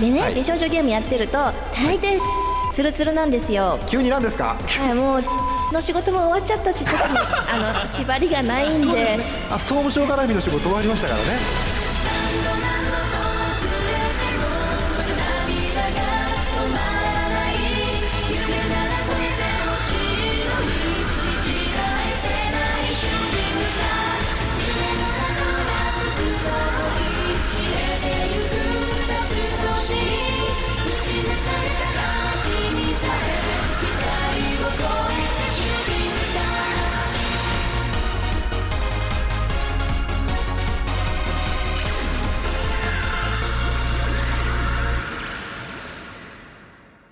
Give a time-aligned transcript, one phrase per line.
[0.00, 0.34] でね、はい。
[0.34, 1.38] 美少女ゲームやってると
[1.74, 2.18] 大抵
[2.74, 3.78] ツルツルなんですよ。
[3.88, 4.56] 急に何ですか？
[4.58, 5.22] はいもう
[5.72, 9.18] の仕事も終わっちゃったし特にあの縛りがないんで。
[9.50, 11.75] あ総務省絡みの仕事終わりましたからね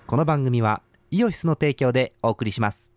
[0.07, 2.94] この番組はイオシスの提供でお送りします。